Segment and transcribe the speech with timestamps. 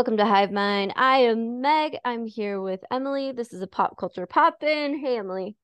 [0.00, 0.94] Welcome to Hive Mind.
[0.96, 1.98] I am Meg.
[2.06, 3.32] I'm here with Emily.
[3.32, 4.98] This is a pop culture pop in.
[4.98, 5.56] Hey, Emily.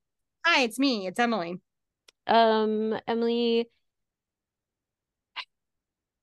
[0.45, 1.07] Hi, it's me.
[1.07, 1.59] It's Emily.
[2.27, 3.61] Um, Emily,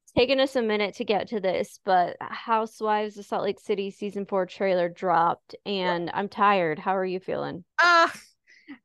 [0.04, 3.90] it's taken us a minute to get to this, but Housewives of Salt Lake City
[3.90, 6.78] season four trailer dropped, and I'm tired.
[6.78, 7.66] How are you feeling?
[7.82, 8.10] Uh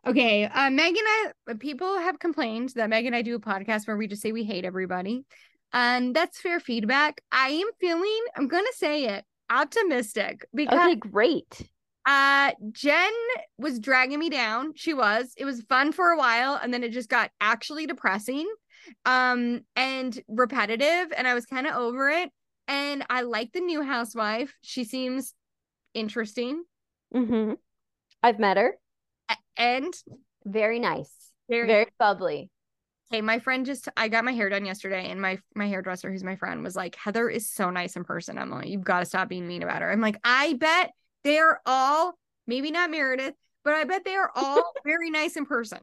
[0.06, 0.46] okay.
[0.46, 3.98] Uh Meg and I people have complained that Meg and I do a podcast where
[3.98, 5.26] we just say we hate everybody.
[5.72, 7.20] And that's fair feedback.
[7.32, 11.68] I am feeling, I'm gonna say it, optimistic because Okay, great.
[12.06, 13.12] uh Jen
[13.58, 14.72] was dragging me down.
[14.76, 15.32] She was.
[15.36, 18.48] It was fun for a while and then it just got actually depressing
[19.04, 22.30] um and repetitive and I was kind of over it.
[22.66, 24.54] And I like the new housewife.
[24.62, 25.34] She seems
[25.94, 26.62] interesting
[27.14, 27.54] Mm-hmm.
[28.22, 28.74] I've met her.
[29.56, 29.94] And
[30.44, 31.10] Very nice.
[31.48, 32.50] Very- Very bubbly.
[33.10, 36.24] Hey, my friend just I got my hair done yesterday, and my my hairdresser, who's
[36.24, 38.70] my friend, was like, Heather is so nice in person, Emily.
[38.70, 39.90] You've got to stop being mean about her.
[39.90, 40.92] I'm like, I bet
[41.24, 45.78] they're all maybe not Meredith, but I bet they are all very nice in person.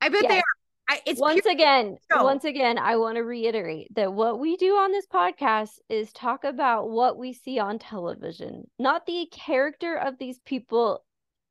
[0.00, 0.42] I bet they are
[0.88, 2.24] I, it's once again, show.
[2.24, 6.44] once again, I want to reiterate that what we do on this podcast is talk
[6.44, 11.02] about what we see on television, not the character of these people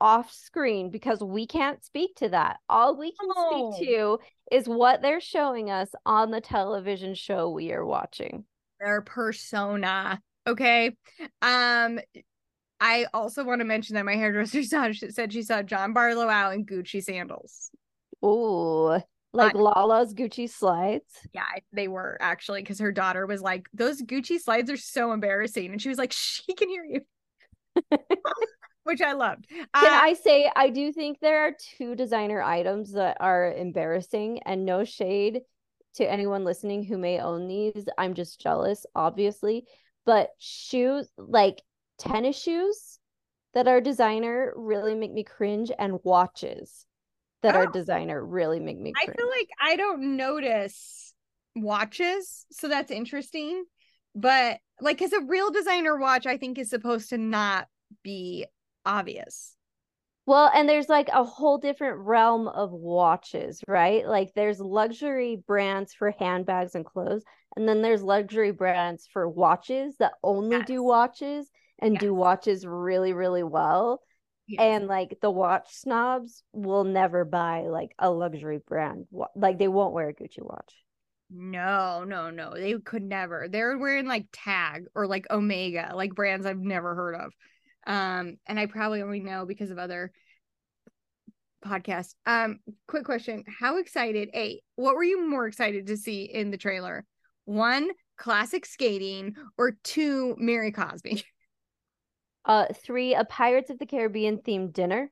[0.03, 2.57] off screen, because we can't speak to that.
[2.67, 3.71] All we can No.
[3.71, 4.19] speak to
[4.51, 8.43] is what they're showing us on the television show we are watching.
[8.81, 10.21] their persona.
[10.45, 10.87] Okay.
[11.41, 11.99] Um,
[12.81, 16.27] I also want to mention that my hairdresser saw she said she saw John Barlow
[16.27, 17.71] out in Gucci sandals.
[18.25, 18.99] Ooh,
[19.31, 21.05] like Lala's Gucci slides.
[21.33, 25.71] Yeah, they were actually because her daughter was like, "Those Gucci slides are so embarrassing,"
[25.71, 27.01] and she was like, "She can hear you,"
[28.83, 29.47] which I loved.
[29.49, 34.41] Can Uh, I say I do think there are two designer items that are embarrassing
[34.45, 35.41] and no shade
[35.95, 37.85] to anyone listening who may own these.
[37.97, 39.65] I'm just jealous, obviously.
[40.05, 41.61] But shoes like
[41.97, 42.99] tennis shoes
[43.53, 46.85] that are designer really make me cringe and watches
[47.43, 47.71] that are Oh.
[47.71, 51.13] designer really make me I feel like I don't notice
[51.55, 53.63] watches, so that's interesting.
[54.15, 57.67] But like, because a real designer watch, I think is supposed to not
[58.03, 58.45] be
[58.85, 59.55] obvious.
[60.25, 64.07] Well, and there's like a whole different realm of watches, right?
[64.07, 67.23] Like there's luxury brands for handbags and clothes,
[67.57, 71.49] and then there's luxury brands for watches that only do watches
[71.79, 74.01] and do watches really, really well.
[74.57, 79.07] And like the watch snobs will never buy like a luxury brand.
[79.35, 80.75] Like they won't wear a Gucci watch.
[81.29, 82.53] No, no, no.
[82.53, 83.47] They could never.
[83.49, 87.33] They're wearing like Tag or like Omega, like brands I've never heard of.
[87.85, 90.11] Um, and I probably only know because of other
[91.65, 92.15] podcasts.
[92.25, 93.43] Um, quick question.
[93.47, 94.29] How excited?
[94.33, 97.05] A, what were you more excited to see in the trailer?
[97.45, 101.23] One, classic skating, or two, Mary Cosby.
[102.45, 105.09] Uh, three, a Pirates of the Caribbean themed dinner.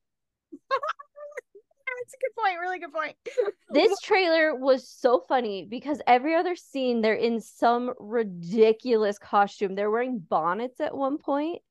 [0.51, 2.59] That's a good point.
[2.59, 3.15] Really good point.
[3.73, 9.75] This trailer was so funny because every other scene they're in some ridiculous costume.
[9.75, 11.61] They're wearing bonnets at one point.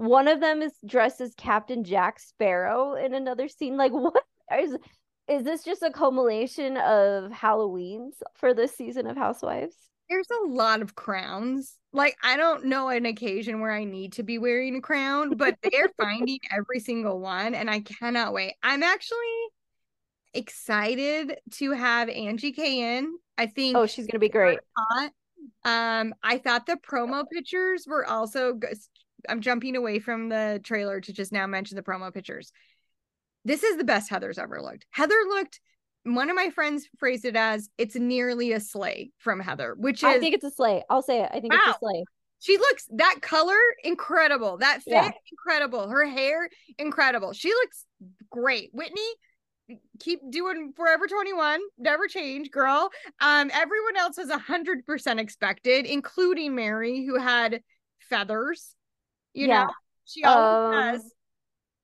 [0.00, 3.76] One of them is dressed as Captain Jack Sparrow in another scene.
[3.76, 4.24] Like, what
[4.58, 4.74] is
[5.28, 9.76] is this just a culmination of Halloween's for this season of Housewives?
[10.08, 11.76] There's a lot of crowns.
[11.92, 15.58] Like, I don't know an occasion where I need to be wearing a crown, but
[15.62, 18.54] they're finding every single one, and I cannot wait.
[18.62, 19.18] I'm actually
[20.32, 23.18] excited to have Angie K in.
[23.36, 24.60] I think Oh, she's gonna be great.
[25.64, 28.78] Um, I thought the promo pictures were also good.
[29.28, 32.52] I'm jumping away from the trailer to just now mention the promo pictures.
[33.44, 34.86] This is the best Heather's ever looked.
[34.90, 35.60] Heather looked.
[36.04, 40.04] One of my friends phrased it as it's nearly a sleigh from Heather, which is
[40.04, 40.82] I think it's a sleigh.
[40.88, 41.30] I'll say it.
[41.32, 42.04] I think it's a sleigh.
[42.40, 44.56] she looks that color incredible.
[44.58, 45.10] That fit Yeah.
[45.30, 45.88] incredible.
[45.88, 46.48] Her hair
[46.78, 47.32] incredible.
[47.34, 47.84] She looks
[48.30, 48.70] great.
[48.72, 49.08] Whitney,
[49.98, 51.60] keep doing Forever 21.
[51.78, 52.90] Never change, girl.
[53.20, 57.60] Um, everyone else was a hundred percent expected, including Mary, who had
[57.98, 58.74] feathers.
[59.32, 59.64] You Yeah.
[59.64, 59.70] know,
[60.04, 61.14] she always Um, does.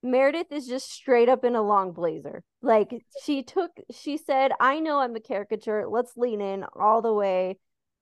[0.03, 2.43] Meredith is just straight up in a long blazer.
[2.61, 5.87] Like she took, she said, I know I'm a caricature.
[5.87, 7.57] Let's lean in all the way.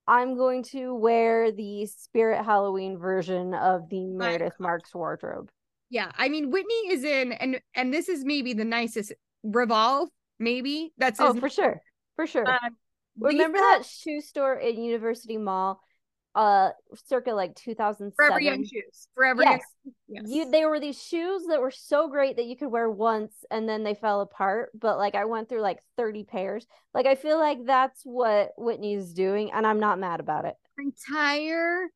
[0.07, 5.49] I'm going to wear the Spirit Halloween version of the Meredith Marks wardrobe.
[5.89, 9.13] Yeah, I mean Whitney is in, and and this is maybe the nicest
[9.43, 10.09] revolve.
[10.37, 11.81] Maybe that's Oh, for sure.
[12.17, 12.47] For sure.
[12.47, 12.77] um,
[13.17, 15.79] Remember Lisa- that shoe store at University Mall,
[16.35, 16.69] uh,
[17.07, 18.13] circa like 2007?
[18.15, 19.07] Forever Young shoes.
[19.15, 19.61] Forever Yes.
[20.07, 20.25] Young.
[20.27, 23.67] You they were these shoes that were so great that you could wear once and
[23.67, 24.69] then they fell apart.
[24.79, 26.67] But like I went through like 30 pairs.
[26.93, 30.55] Like I feel like that's what Whitney's doing, and I'm not mad about it.
[30.77, 31.87] entire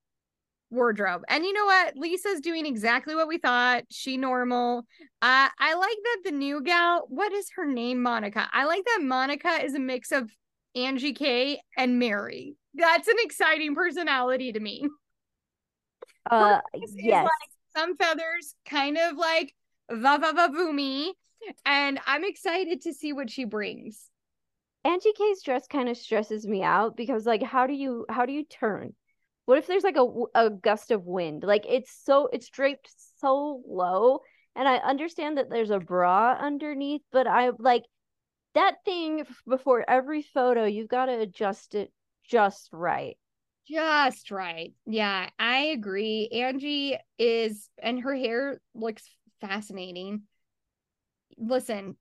[0.71, 1.23] wardrobe.
[1.27, 1.95] And you know what?
[1.97, 3.83] Lisa's doing exactly what we thought.
[3.89, 4.85] She normal.
[5.21, 8.01] Uh, I like that the new gal, what is her name?
[8.01, 8.47] Monica.
[8.53, 10.29] I like that Monica is a mix of
[10.75, 12.55] Angie K and Mary.
[12.79, 14.87] That's an exciting personality to me.
[16.29, 16.59] Uh
[16.95, 17.25] yes.
[17.25, 19.53] Like some feathers, kind of like
[19.91, 21.11] va va va boomy.
[21.65, 24.09] And I'm excited to see what she brings.
[24.83, 28.33] Angie K's dress kind of stresses me out because like how do you how do
[28.33, 28.93] you turn?
[29.45, 31.43] What if there's like a, a gust of wind?
[31.43, 32.89] Like it's so it's draped
[33.19, 34.21] so low
[34.55, 37.83] and I understand that there's a bra underneath, but I like
[38.55, 41.91] that thing before every photo, you've got to adjust it
[42.29, 43.17] just right.
[43.67, 44.73] Just right.
[44.85, 46.29] Yeah, I agree.
[46.31, 49.03] Angie is and her hair looks
[49.41, 50.23] fascinating.
[51.37, 51.95] Listen,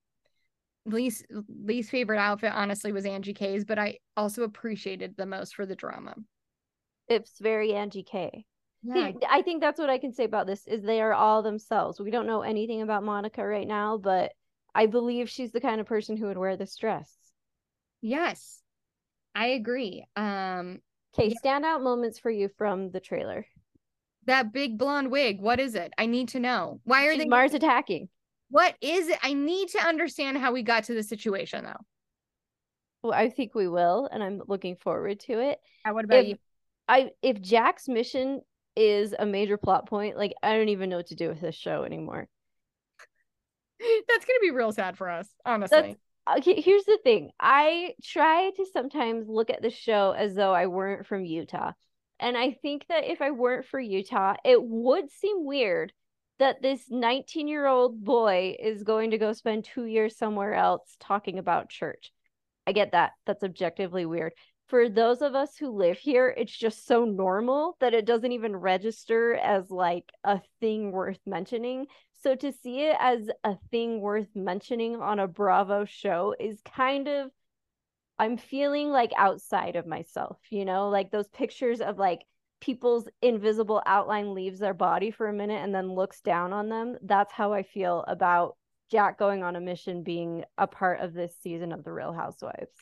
[0.86, 1.26] least
[1.62, 5.76] least favorite outfit honestly was Angie K's, but I also appreciated the most for the
[5.76, 6.14] drama
[7.08, 8.44] it's very Angie K.
[8.82, 9.12] Yeah.
[9.28, 11.98] I think that's what I can say about this is they are all themselves.
[11.98, 14.32] We don't know anything about Monica right now, but
[14.75, 17.12] I believe she's the kind of person who would wear this dress.
[18.00, 18.60] Yes.
[19.34, 20.04] I agree.
[20.16, 20.80] Um
[21.19, 23.46] Okay, standout moments for you from the trailer.
[24.26, 25.92] That big blonde wig, what is it?
[25.96, 26.80] I need to know.
[26.84, 28.08] Why are she's they Mars attacking?
[28.50, 29.19] What is it?
[29.22, 31.80] I need to understand how we got to the situation though.
[33.02, 35.60] Well, I think we will, and I'm looking forward to it.
[35.86, 36.36] Yeah, what about if, you?
[36.88, 38.42] I if Jack's mission
[38.76, 41.54] is a major plot point, like I don't even know what to do with this
[41.54, 42.28] show anymore.
[44.08, 45.80] That's gonna be real sad for us, honestly.
[45.80, 45.96] That's,
[46.28, 47.30] Uh, okay, here's the thing.
[47.40, 51.72] I try to sometimes look at the show as though I weren't from Utah.
[52.20, 55.92] And I think that if I weren't for Utah, it would seem weird
[56.38, 60.96] that this 19 year old boy is going to go spend two years somewhere else
[61.00, 62.12] talking about church.
[62.66, 63.12] I get that.
[63.26, 64.32] That's objectively weird
[64.69, 68.54] for those of us who live here, it's just so normal that it doesn't even
[68.54, 71.86] register as like a thing worth mentioning.
[72.20, 77.09] So to see it as a thing worth mentioning on a Bravo show is kind
[77.09, 77.31] of
[78.19, 82.23] I'm feeling like outside of myself, you know, like those pictures of like
[82.61, 86.97] people's invisible outline leaves their body for a minute and then looks down on them.
[87.03, 88.56] That's how I feel about
[88.91, 92.73] Jack going on a mission being a part of this season of The Real Housewives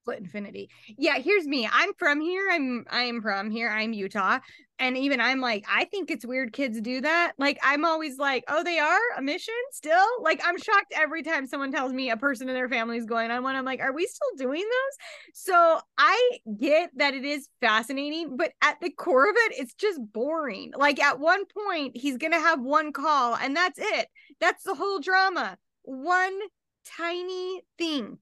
[0.00, 0.70] split infinity.
[0.96, 1.68] Yeah, here's me.
[1.70, 2.48] I'm from here.
[2.50, 3.68] I'm I'm from here.
[3.68, 4.38] I'm Utah.
[4.78, 7.32] And even I'm like, I think it's weird kids do that.
[7.36, 10.06] Like I'm always like, oh, they are a mission still?
[10.22, 13.30] Like I'm shocked every time someone tells me a person in their family is going
[13.30, 13.56] on one.
[13.56, 15.34] I'm like, are we still doing those?
[15.34, 20.00] So I get that it is fascinating, but at the core of it, it's just
[20.12, 20.72] boring.
[20.74, 24.08] Like at one point, he's gonna have one call and that's it.
[24.40, 25.58] That's the whole drama.
[25.82, 26.38] One
[26.86, 28.18] tiny thing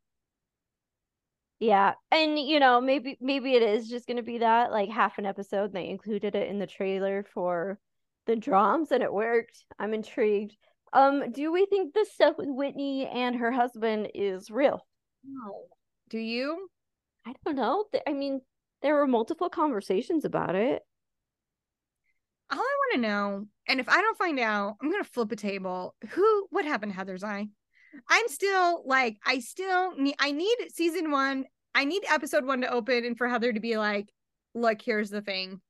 [1.60, 1.94] yeah.
[2.10, 5.72] And you know, maybe maybe it is just gonna be that like half an episode.
[5.72, 7.78] They included it in the trailer for
[8.26, 9.64] the drums and it worked.
[9.78, 10.56] I'm intrigued.
[10.92, 14.86] Um, do we think this stuff with Whitney and her husband is real?
[15.24, 15.64] No.
[16.08, 16.68] Do you?
[17.26, 17.84] I don't know.
[18.06, 18.40] I mean,
[18.82, 20.82] there were multiple conversations about it.
[22.50, 25.36] All I want to know, and if I don't find out, I'm gonna flip a
[25.36, 25.94] table.
[26.10, 26.46] Who?
[26.50, 27.48] What happened to Heather's eye?
[28.08, 31.44] I'm still like, I still need, I need season one.
[31.74, 34.08] I need episode one to open and for Heather to be like,
[34.54, 35.60] look, here's the thing.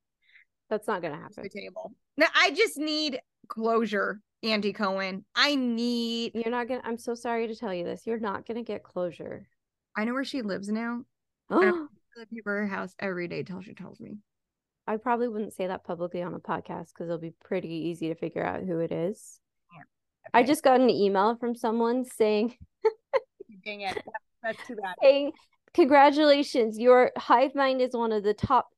[0.70, 1.42] That's not going to happen.
[1.42, 1.92] The table.
[2.16, 5.24] Now, I just need closure, Andy Cohen.
[5.34, 6.32] I need.
[6.34, 8.06] You're not going to, I'm so sorry to tell you this.
[8.06, 9.48] You're not going to get closure.
[9.96, 11.02] I know where she lives now.
[11.50, 11.88] Oh.
[12.16, 14.18] Live her house every day till she tells me.
[14.86, 18.14] I probably wouldn't say that publicly on a podcast because it'll be pretty easy to
[18.14, 19.38] figure out who it is.
[20.34, 22.56] I just got an email from someone saying,
[23.64, 24.02] Dang it.
[24.42, 24.94] That's too bad.
[25.02, 25.32] Saying,
[25.74, 28.68] Congratulations, your Hive Mind is one of the top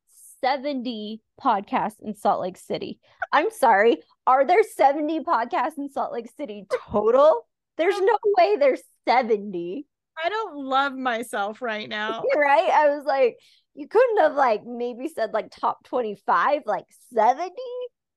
[0.42, 2.98] 70 podcasts in Salt Lake City.
[3.32, 4.02] I'm sorry.
[4.26, 7.46] Are there 70 podcasts in Salt Lake City total?
[7.76, 9.86] There's no way there's 70.
[10.22, 12.22] I don't love myself right now.
[12.36, 12.70] right?
[12.70, 13.38] I was like,
[13.74, 17.50] you couldn't have like maybe said like top 25, like 70?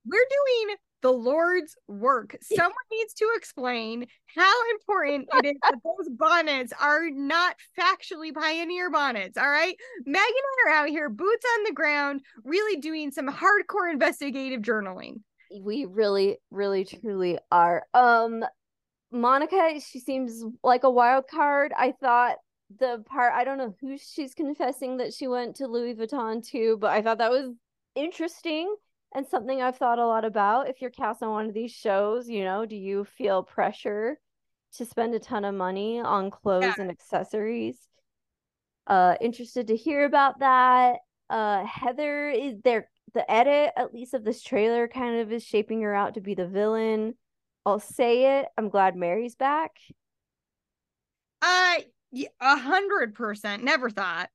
[0.05, 2.35] We're doing the Lord's work.
[2.41, 8.89] Someone needs to explain how important it is that those bonnets are not factually pioneer
[8.89, 9.37] bonnets.
[9.37, 9.75] All right.
[10.05, 14.61] Meg and I are out here, boots on the ground, really doing some hardcore investigative
[14.61, 15.17] journaling.
[15.61, 17.85] We really, really, truly are.
[17.93, 18.43] Um,
[19.11, 21.73] Monica, she seems like a wild card.
[21.77, 22.37] I thought
[22.79, 26.77] the part I don't know who she's confessing that she went to Louis Vuitton to,
[26.77, 27.51] but I thought that was
[27.93, 28.73] interesting
[29.15, 30.69] and something I've thought a lot about.
[30.69, 34.19] If you're cast on one of these shows, you know, do you feel pressure
[34.77, 36.75] to spend a ton of money on clothes yeah.
[36.79, 37.77] and accessories?
[38.87, 40.97] Uh, interested to hear about that.
[41.29, 42.89] Uh, Heather is there.
[43.13, 46.33] the edit, at least of this trailer, kind of is shaping her out to be
[46.33, 47.13] the villain.
[47.65, 48.47] I'll say it.
[48.57, 49.71] I'm glad Mary's back.
[51.41, 51.75] Uh,
[52.41, 53.63] a hundred percent.
[53.63, 54.29] Never thought.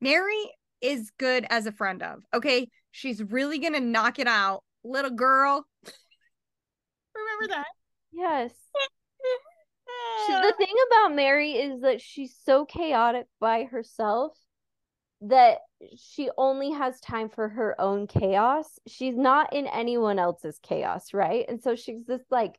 [0.00, 0.50] Mary
[0.84, 2.22] is good as a friend of.
[2.32, 5.66] Okay, she's really gonna knock it out, little girl.
[7.14, 7.66] Remember that?
[8.12, 8.52] Yes.
[10.26, 14.36] she, the thing about Mary is that she's so chaotic by herself
[15.22, 15.58] that
[15.96, 18.78] she only has time for her own chaos.
[18.86, 21.46] She's not in anyone else's chaos, right?
[21.48, 22.58] And so she's this like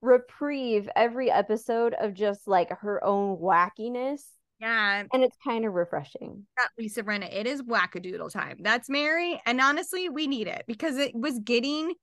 [0.00, 4.22] reprieve every episode of just like her own wackiness.
[4.60, 5.04] Yeah.
[5.12, 6.46] And it's kind of refreshing.
[6.56, 8.58] That Lisa Rinna, it is wackadoodle time.
[8.60, 9.40] That's Mary.
[9.46, 11.94] And honestly, we need it because it was getting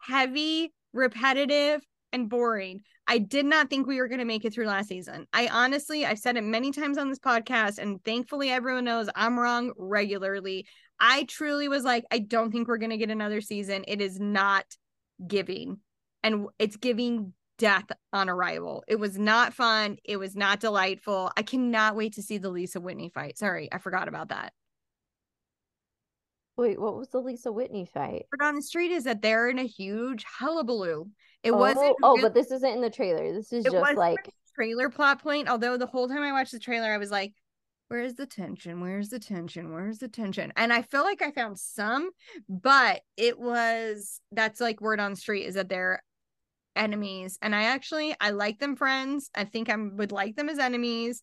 [0.00, 2.80] heavy, repetitive, and boring.
[3.06, 5.26] I did not think we were going to make it through last season.
[5.32, 9.38] I honestly, I've said it many times on this podcast, and thankfully, everyone knows I'm
[9.38, 10.66] wrong regularly.
[10.98, 13.84] I truly was like, I don't think we're going to get another season.
[13.88, 14.64] It is not
[15.26, 15.78] giving,
[16.22, 18.82] and it's giving death on arrival.
[18.88, 19.98] It was not fun.
[20.02, 21.30] It was not delightful.
[21.36, 23.36] I cannot wait to see the Lisa Whitney fight.
[23.36, 24.54] Sorry, I forgot about that.
[26.56, 28.24] Wait, what was the Lisa Whitney fight?
[28.32, 31.06] Word on the street is that they're in a huge hullabaloo.
[31.42, 31.96] It oh, wasn't.
[32.02, 33.32] Oh, but this isn't in the trailer.
[33.32, 34.18] This is just like
[34.54, 35.48] trailer plot point.
[35.48, 37.34] Although the whole time I watched the trailer, I was like,
[37.88, 38.80] "Where's the tension?
[38.80, 39.72] Where's the tension?
[39.72, 42.10] Where's the tension?" And I feel like I found some,
[42.48, 46.02] but it was that's like word on the street is that they're
[46.76, 49.30] enemies, and I actually I like them friends.
[49.34, 51.22] I think I would like them as enemies.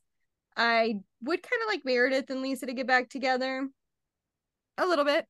[0.56, 3.68] I would kind of like Meredith and Lisa to get back together
[4.78, 5.26] a little bit.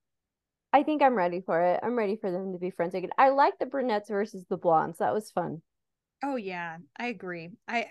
[0.73, 1.79] I think I'm ready for it.
[1.81, 3.09] I'm ready for them to be friends again.
[3.17, 4.99] I like the brunettes versus the blondes.
[4.99, 5.61] That was fun.
[6.23, 7.51] Oh yeah, I agree.
[7.67, 7.87] I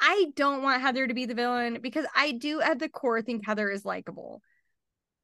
[0.00, 3.46] I don't want Heather to be the villain because I do at the core think
[3.46, 4.42] Heather is likable.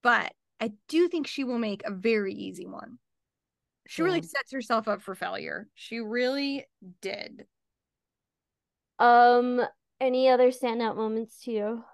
[0.03, 2.99] But I do think she will make a very easy one.
[3.91, 4.07] She yeah.
[4.07, 5.67] really sets herself up for failure.
[5.75, 6.65] She really
[7.01, 7.47] did.
[9.01, 9.61] Um
[10.01, 11.85] any other standout moments to you?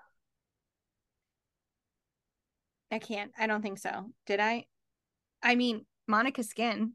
[2.93, 3.33] I can't.
[3.39, 4.11] I don't think so.
[4.27, 4.67] Did I?
[5.43, 6.93] I mean, Monica's skin.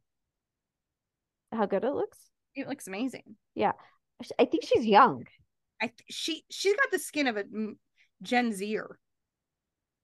[1.51, 2.19] How good it looks?
[2.53, 3.37] It looks amazing.
[3.55, 3.71] Yeah.
[4.37, 5.25] I think she's young.
[5.81, 7.45] I th- she she's got the skin of a
[8.21, 8.99] Gen Zer.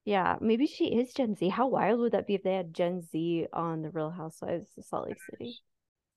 [0.08, 1.50] Yeah, maybe she is Gen Z.
[1.50, 4.86] How wild would that be if they had Gen Z on the Real Housewives of
[4.86, 5.60] Salt Lake City?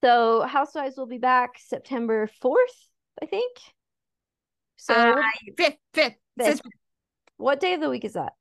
[0.01, 2.89] So Housewives will be back September fourth,
[3.21, 3.57] I think.
[4.77, 5.23] So uh,
[5.57, 6.61] fifth, fifth, fifth.
[7.37, 8.35] What day of the week is that?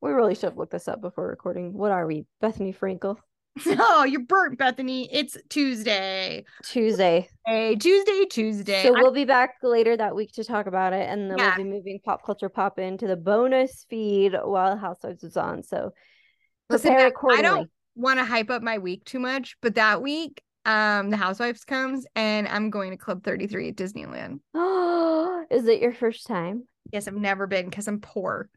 [0.00, 1.74] We really should have looked this up before recording.
[1.74, 3.18] What are we, Bethenny Frankel?
[3.66, 5.08] Oh, you're burnt, Bethenny.
[5.10, 6.44] It's Tuesday.
[6.64, 7.28] Tuesday.
[7.46, 8.82] Hey, Tuesday, Tuesday.
[8.84, 11.56] So I- we'll be back later that week to talk about it, and then yeah.
[11.56, 15.62] we'll be moving pop culture pop into the bonus feed while Housewives is on.
[15.62, 15.92] So
[16.68, 17.46] Listen, prepare accordingly.
[17.46, 21.16] I don't want to hype up my week too much, but that week, um, the
[21.16, 24.40] Housewives comes, and I'm going to Club 33 at Disneyland.
[24.54, 26.66] Oh, is it your first time?
[26.92, 28.48] Yes, I've never been because I'm poor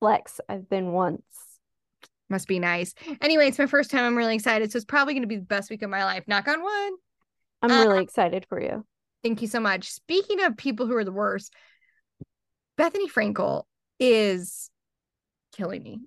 [0.00, 0.40] flex.
[0.48, 1.22] I've been once.
[2.28, 2.94] Must be nice.
[3.20, 4.04] Anyway, it's my first time.
[4.04, 4.72] I'm really excited.
[4.72, 6.24] So it's probably going to be the best week of my life.
[6.26, 6.92] Knock on wood.
[7.62, 8.84] I'm uh, really excited for you.
[9.22, 9.90] Thank you so much.
[9.90, 11.52] Speaking of people who are the worst,
[12.78, 13.64] Bethenny Frankel
[14.00, 14.70] is
[15.56, 16.00] killing me.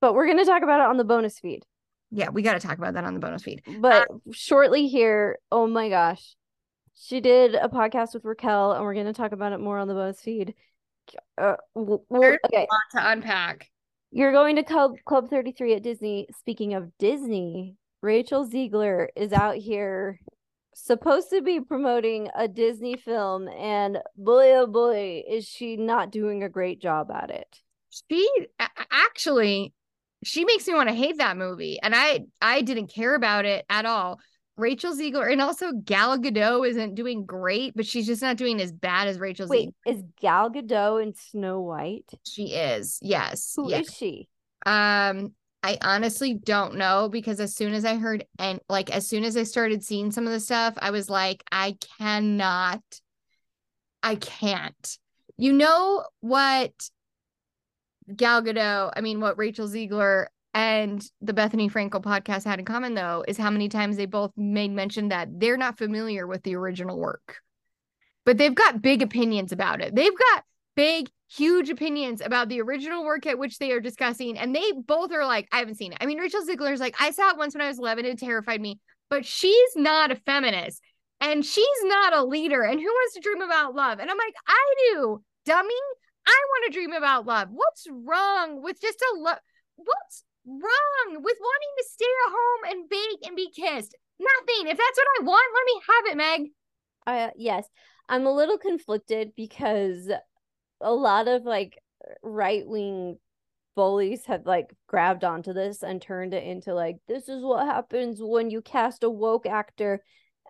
[0.00, 1.64] But we're going to talk about it on the bonus feed.
[2.10, 3.62] Yeah, we got to talk about that on the bonus feed.
[3.80, 6.36] But uh, shortly here, oh my gosh,
[6.94, 9.88] she did a podcast with Raquel, and we're going to talk about it more on
[9.88, 10.54] the bonus feed
[11.38, 12.04] uh, well,
[12.46, 12.66] okay.
[12.92, 13.70] to unpack.
[14.16, 16.28] You're going to Club Club 33 at Disney.
[16.38, 20.20] Speaking of Disney, Rachel Zegler is out here
[20.72, 26.44] supposed to be promoting a Disney film, and boy, oh boy, is she not doing
[26.44, 27.58] a great job at it.
[27.90, 28.28] She
[28.92, 29.72] actually,
[30.22, 33.64] she makes me want to hate that movie, and I I didn't care about it
[33.68, 34.20] at all.
[34.56, 38.72] Rachel Zegler and also Gal Gadot isn't doing great, but she's just not doing as
[38.72, 39.92] bad as Rachel Wait, Zegler.
[39.94, 42.10] is Gal Gadot in Snow White?
[42.24, 42.98] She is.
[43.02, 43.52] Yes.
[43.56, 43.88] Who yes.
[43.88, 44.28] is she?
[44.64, 45.32] Um,
[45.62, 49.36] I honestly don't know because as soon as I heard and like as soon as
[49.36, 52.82] I started seeing some of the stuff, I was like, I cannot,
[54.02, 54.98] I can't.
[55.36, 56.72] You know what
[58.14, 62.94] Gal Gadot, I mean, what Rachel Zegler and the Bethenny Frankel podcast had in common,
[62.94, 66.54] though, is how many times they both made mention that they're not familiar with the
[66.54, 67.38] original work,
[68.24, 69.94] but they've got big opinions about it.
[69.94, 70.44] They've got
[70.76, 74.38] big, huge opinions about the original work at which they are discussing.
[74.38, 75.98] And they both are like, I haven't seen it.
[76.00, 78.04] I mean, Rachel Zegler's like, I saw it once when I was 11.
[78.04, 78.78] It terrified me,
[79.10, 80.80] but she's not a feminist
[81.20, 82.62] and she's not a leader.
[82.62, 83.98] And who wants to dream about love?
[83.98, 85.74] And I'm like, I do, dummy.
[86.26, 87.48] I want to dream about love.
[87.50, 89.38] What's wrong with just a love?
[89.76, 93.96] What's wrong with wanting to stay at home and bake and be kissed?
[94.18, 94.68] Nothing.
[94.68, 96.50] If that's what I want, let me have it, Meg.
[97.06, 97.66] Uh, yes,
[98.08, 100.10] I'm a little conflicted because
[100.80, 101.78] a lot of like
[102.22, 103.18] right wing
[103.74, 108.18] bullies have like grabbed onto this and turned it into like this is what happens
[108.20, 110.00] when you cast a woke actor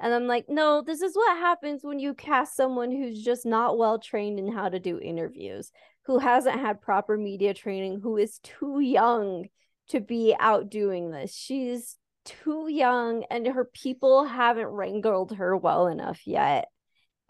[0.01, 3.79] and i'm like no this is what happens when you cast someone who's just not
[3.79, 5.71] well trained in how to do interviews
[6.05, 9.47] who hasn't had proper media training who is too young
[9.89, 15.87] to be out doing this she's too young and her people haven't wrangled her well
[15.87, 16.69] enough yet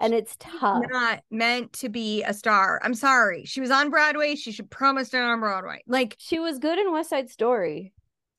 [0.00, 0.82] and it's tough.
[0.90, 2.80] Not meant to be a star.
[2.82, 3.44] I'm sorry.
[3.44, 4.34] She was on Broadway.
[4.34, 5.82] She should promise to on Broadway.
[5.86, 7.92] Like she was good in West Side Story.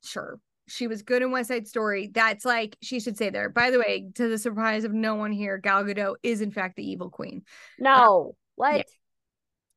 [0.04, 0.40] Sure.
[0.68, 2.10] She was good in West Side Story.
[2.14, 3.50] That's like she should say there.
[3.50, 6.76] By the way, to the surprise of no one here, Gal Gadot is in fact
[6.76, 7.44] the evil queen.
[7.80, 8.32] No.
[8.32, 8.76] Uh, what?
[8.78, 8.84] Yeah.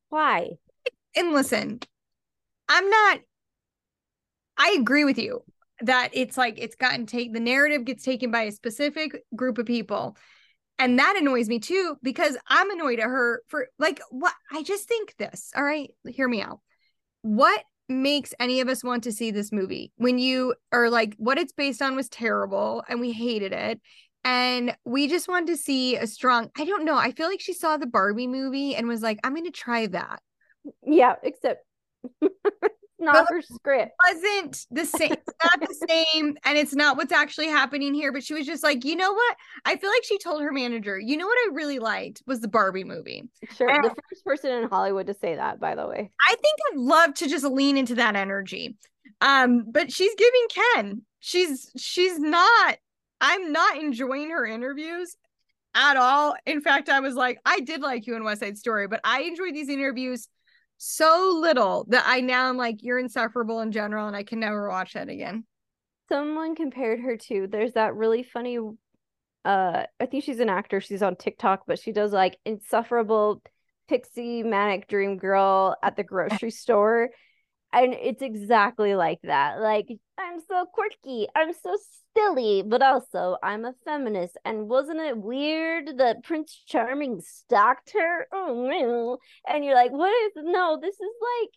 [0.09, 0.49] Why?
[1.15, 1.79] And listen,
[2.67, 3.19] I'm not
[4.59, 5.41] I agree with you
[5.81, 9.65] that it's like it's gotten take the narrative gets taken by a specific group of
[9.65, 10.17] people.
[10.77, 14.87] And that annoys me too because i'm annoyed at her for like what i just
[14.87, 16.59] think this all right hear me out.
[17.21, 21.39] What makes any of us want to see this movie when you are like what
[21.39, 23.81] it's based on was terrible and we hated it
[24.23, 27.51] and we just want to see a strong i don't know i feel like she
[27.51, 30.21] saw the barbie movie and was like i'm going to try that.
[30.85, 31.65] Yeah except
[32.99, 33.91] not her script.
[34.03, 35.13] Wasn't the same.
[35.13, 38.11] It's not the same, and it's not what's actually happening here.
[38.11, 39.35] But she was just like, you know what?
[39.65, 42.47] I feel like she told her manager, you know what I really liked was the
[42.47, 43.29] Barbie movie.
[43.55, 46.11] Sure, and the first person in Hollywood to say that, by the way.
[46.27, 48.77] I think I'd love to just lean into that energy.
[49.21, 51.01] Um, but she's giving Ken.
[51.19, 52.77] She's she's not.
[53.21, 55.15] I'm not enjoying her interviews
[55.75, 56.35] at all.
[56.45, 59.23] In fact, I was like, I did like you in West Side Story, but I
[59.23, 60.27] enjoyed these interviews
[60.79, 64.69] so little that I now am like, you're insufferable in general, and I can never
[64.69, 65.43] watch that again.
[66.07, 68.57] Someone compared her to there's that really funny
[69.45, 73.43] uh I think she's an actor, she's on TikTok, but she does like insufferable
[73.89, 77.09] pixie manic dream girl at the grocery store
[77.73, 79.87] and it's exactly like that like
[80.19, 81.77] i'm so quirky i'm so
[82.15, 84.37] silly but also i'm a feminist.
[84.45, 88.27] And wasn't it weird that prince charming stalked her?
[88.31, 91.49] Oh and you're like what is no this is like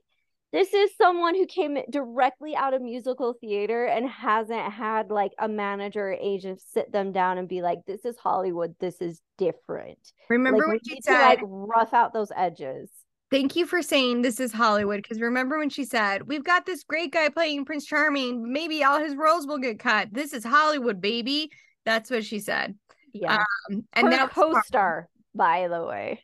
[0.52, 5.48] this is someone who came directly out of musical theater and hasn't had like a
[5.48, 9.98] manager or agent sit them down and be like this is hollywood this is different.
[10.28, 12.90] Remember like, when she said to, like rough out those edges
[13.32, 15.00] Thank you for saying this is Hollywood.
[15.02, 18.52] Because remember when she said, We've got this great guy playing Prince Charming.
[18.52, 20.08] Maybe all his roles will get cut.
[20.12, 21.50] This is Hollywood, baby.
[21.86, 22.76] That's what she said.
[23.14, 23.42] Yeah.
[23.70, 26.22] Um, and now co-star, by the way.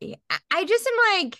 [0.00, 0.16] Yeah.
[0.50, 1.38] I just am like,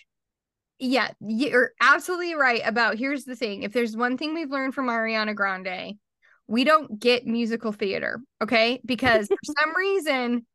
[0.77, 3.63] yeah, you're absolutely right about here's the thing.
[3.63, 5.97] If there's one thing we've learned from Ariana Grande,
[6.45, 8.21] we don't get musical theater.
[8.43, 8.81] Okay.
[8.85, 10.45] Because for some reason,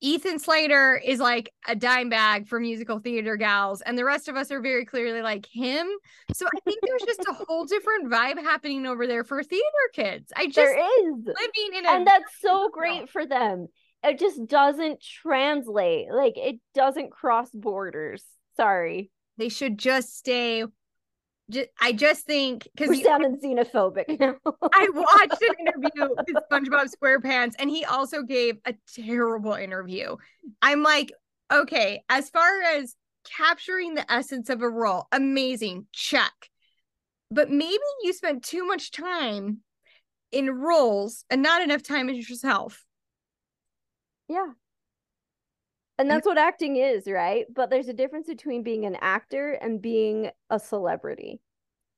[0.00, 4.36] Ethan Slater is like a dime bag for musical theater gals, and the rest of
[4.36, 5.86] us are very clearly like him.
[6.32, 10.32] So I think there's just a whole different vibe happening over there for theater kids.
[10.34, 13.68] I just there is living in, and that's so great for them.
[14.02, 18.24] It just doesn't translate, like it doesn't cross borders.
[18.56, 20.64] Sorry, they should just stay
[21.50, 24.36] just, I just think because we're sounding xenophobic now.
[24.72, 30.16] I watched an interview with SpongeBob SquarePants, and he also gave a terrible interview.
[30.62, 31.12] I'm like,
[31.52, 36.32] okay, as far as capturing the essence of a role, amazing, check.
[37.30, 39.58] But maybe you spent too much time
[40.32, 42.84] in roles and not enough time in yourself.
[44.28, 44.52] Yeah.
[46.00, 47.44] And that's what acting is, right?
[47.54, 51.42] But there's a difference between being an actor and being a celebrity.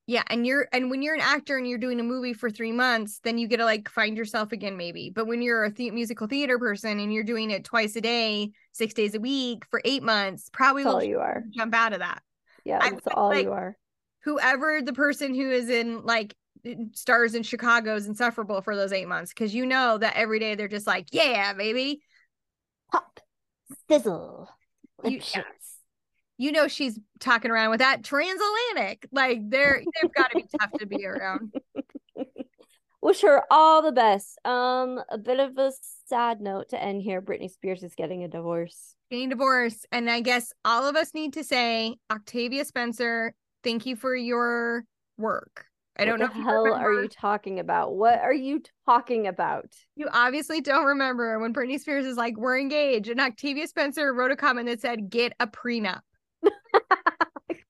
[0.07, 2.73] Yeah, and you're and when you're an actor and you're doing a movie for 3
[2.73, 5.09] months, then you get to like find yourself again maybe.
[5.09, 8.51] But when you're a the- musical theater person and you're doing it twice a day,
[8.73, 11.41] 6 days a week for 8 months, probably all you are.
[11.51, 12.21] Jump out of that.
[12.65, 13.77] Yeah, that's all like, you are.
[14.25, 16.35] Whoever the person who is in like
[16.91, 20.55] stars in Chicago is insufferable for those 8 months cuz you know that every day
[20.55, 22.01] they're just like, "Yeah, baby."
[22.91, 23.21] Pop
[23.89, 24.49] sizzle.
[25.03, 25.19] You,
[26.37, 29.07] you know she's talking around with that transatlantic.
[29.11, 31.53] Like they're they've got to be tough to be around.
[33.01, 34.39] Wish her all the best.
[34.45, 35.73] Um, a bit of a
[36.05, 37.21] sad note to end here.
[37.21, 38.95] Britney Spears is getting a divorce.
[39.11, 43.97] Getting divorced, and I guess all of us need to say, Octavia Spencer, thank you
[43.97, 44.85] for your
[45.17, 45.65] work.
[45.97, 46.43] I don't what know.
[46.43, 47.95] What the hell are you talking about?
[47.95, 49.71] What are you talking about?
[49.95, 54.31] You obviously don't remember when Britney Spears is like, "We're engaged," and Octavia Spencer wrote
[54.31, 56.01] a comment that said, "Get a prenup."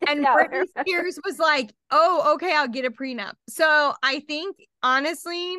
[0.05, 0.65] And Britney.
[0.81, 5.55] Spears was like, "Oh, okay, I'll get a prenup." So I think honestly,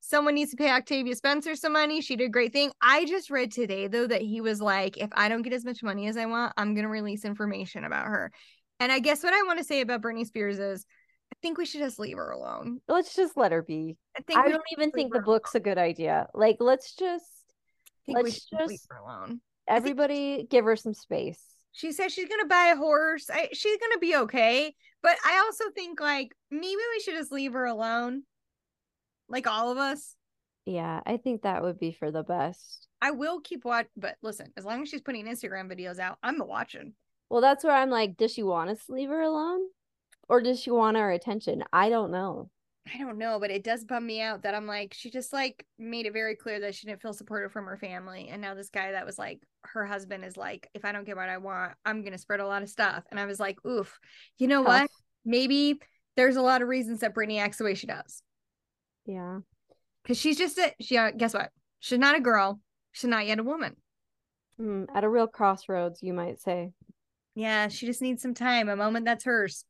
[0.00, 2.00] someone needs to pay Octavia Spencer some money.
[2.00, 2.70] She did a great thing.
[2.80, 5.82] I just read today though that he was like, "If I don't get as much
[5.82, 8.32] money as I want, I'm gonna release information about her."
[8.78, 10.86] And I guess what I want to say about Britney Spears is,
[11.42, 12.80] think we should just leave her alone.
[12.88, 13.96] Let's just let her be.
[14.16, 16.28] I think I don't even think the book's a good idea.
[16.34, 17.24] Like, let's just
[18.06, 19.40] think let's should leave her alone.
[19.68, 21.40] everybody give her some space.
[21.72, 23.30] She says she's gonna buy a horse.
[23.32, 24.74] I, she's gonna be okay.
[25.02, 28.22] But I also think like maybe we should just leave her alone.
[29.28, 30.16] Like all of us.
[30.66, 32.86] Yeah, I think that would be for the best.
[33.00, 36.38] I will keep watch but listen, as long as she's putting Instagram videos out, I'm
[36.38, 36.94] watching.
[37.30, 39.60] Well, that's where I'm like, does she want us to leave her alone?
[40.30, 41.64] Or does she want our attention?
[41.72, 42.50] I don't know.
[42.94, 45.66] I don't know, but it does bum me out that I'm like, she just like
[45.76, 48.28] made it very clear that she didn't feel supported from her family.
[48.30, 51.16] And now this guy that was like, her husband is like, if I don't get
[51.16, 53.02] what I want, I'm gonna spread a lot of stuff.
[53.10, 53.98] And I was like, oof,
[54.38, 54.88] you know what?
[55.24, 55.80] Maybe
[56.16, 58.22] there's a lot of reasons that Britney acts the way she does.
[59.06, 59.40] Yeah.
[60.04, 61.50] Because she's just a she uh, guess what?
[61.80, 62.60] She's not a girl.
[62.92, 63.74] She's not yet a woman.
[64.60, 66.70] Mm, at a real crossroads, you might say.
[67.34, 69.64] Yeah, she just needs some time, a moment that's hers.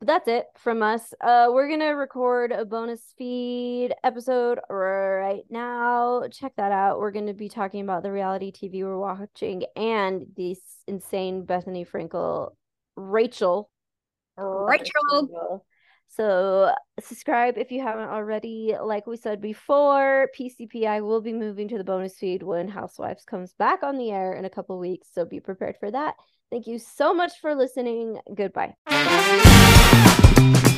[0.00, 1.12] But that's it from us.
[1.20, 6.22] Uh, we're gonna record a bonus feed episode right now.
[6.32, 6.98] Check that out.
[6.98, 12.52] We're gonna be talking about the reality TV we're watching and the insane Bethenny Frankel,
[12.96, 13.70] Rachel.
[14.38, 15.66] Rachel.
[16.08, 18.74] So subscribe if you haven't already.
[18.82, 23.52] Like we said before, PCPI will be moving to the bonus feed when Housewives comes
[23.52, 25.08] back on the air in a couple weeks.
[25.12, 26.14] So be prepared for that.
[26.50, 28.18] Thank you so much for listening.
[28.34, 28.74] Goodbye.
[30.40, 30.69] Thank you.